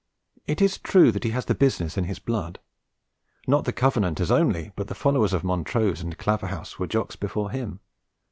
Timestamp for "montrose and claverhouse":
5.43-6.79